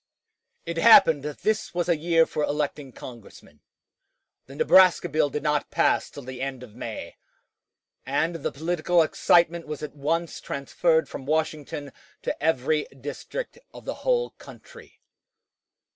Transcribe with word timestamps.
It 0.65 0.77
happened 0.77 1.21
that 1.25 1.41
this 1.43 1.75
was 1.75 1.87
a 1.87 1.95
year 1.95 2.25
for 2.25 2.41
electing 2.43 2.91
Congressmen. 2.91 3.61
The 4.47 4.55
Nebraska 4.55 5.07
bill 5.07 5.29
did 5.29 5.43
not 5.43 5.69
pass 5.69 6.09
till 6.09 6.23
the 6.23 6.41
end 6.41 6.63
of 6.63 6.73
May, 6.73 7.17
and 8.03 8.37
the 8.37 8.51
political 8.51 9.03
excitement 9.03 9.67
was 9.67 9.83
at 9.83 9.95
once 9.95 10.41
transferred 10.41 11.07
from 11.07 11.27
Washington 11.27 11.93
to 12.23 12.43
every 12.43 12.85
district 12.85 13.59
of 13.75 13.85
the 13.85 13.93
whole 14.01 14.31
country. 14.39 14.99